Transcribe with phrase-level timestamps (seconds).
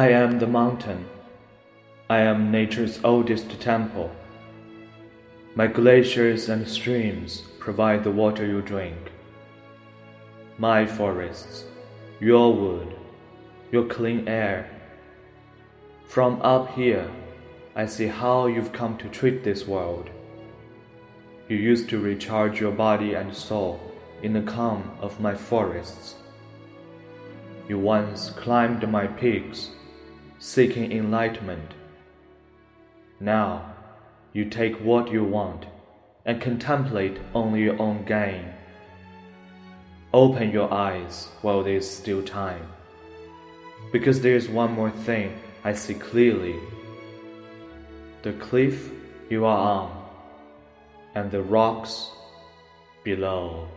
[0.00, 1.04] I am the mountain.
[2.08, 4.10] I am nature's oldest temple.
[5.54, 9.10] My glaciers and streams provide the water you drink.
[10.56, 11.64] My forests,
[12.18, 12.96] your wood,
[13.70, 14.70] your clean air.
[16.06, 17.10] From up here,
[17.76, 20.08] I see how you've come to treat this world.
[21.50, 23.78] You used to recharge your body and soul
[24.22, 26.14] in the calm of my forests.
[27.68, 29.72] You once climbed my peaks,
[30.42, 31.74] seeking enlightenment.
[33.20, 33.74] Now,
[34.32, 35.66] you take what you want
[36.24, 38.46] and contemplate only your own gain.
[40.14, 42.66] Open your eyes while there is still time,
[43.92, 46.56] because there is one more thing I see clearly
[48.22, 48.90] the cliff
[49.28, 50.04] you are on,
[51.14, 52.08] and the rocks
[53.04, 53.68] below.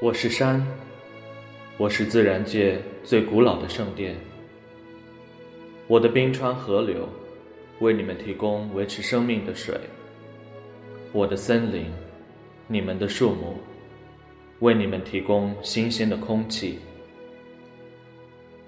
[0.00, 0.64] 我是山，
[1.76, 4.14] 我是自然界最古老的圣殿。
[5.88, 7.08] 我的冰川河流，
[7.80, 9.74] 为你们提供维持生命的水；
[11.12, 11.86] 我的森林，
[12.68, 13.54] 你们的树木，
[14.60, 16.78] 为你们提供新鲜的空气。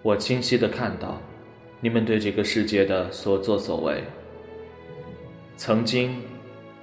[0.02, 1.22] 我清晰的看到，
[1.80, 4.02] 你们对这个世界的所作所为。
[5.56, 6.20] 曾经，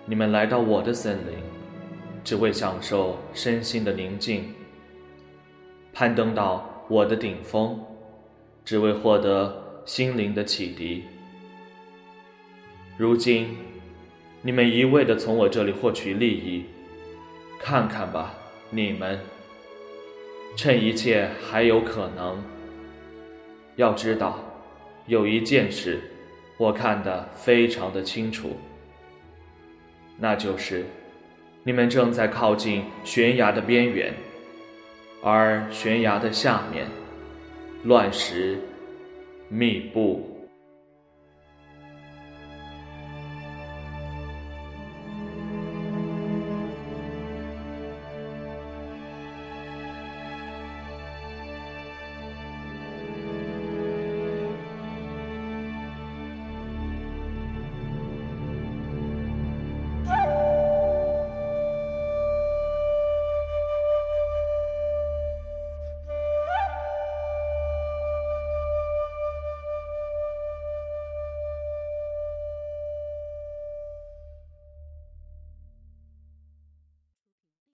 [0.05, 1.46] 你们来到我的森林。
[2.27, 4.53] 只为享受身心的宁静，
[5.93, 7.79] 攀登到我的顶峰，
[8.65, 11.05] 只为获得心灵的启迪。
[12.97, 13.55] 如今，
[14.41, 16.65] 你们一味的从我这里获取利益，
[17.61, 18.33] 看看吧，
[18.71, 19.17] 你们，
[20.57, 22.43] 趁一切还有可能。
[23.77, 24.37] 要知道，
[25.05, 26.01] 有一件事，
[26.57, 28.57] 我看得非常的清楚，
[30.19, 30.85] 那就是。
[31.67, 34.13] 你们正在靠近悬崖的边缘，
[35.21, 36.87] 而悬崖的下面，
[37.83, 38.57] 乱石
[39.49, 40.36] 密布。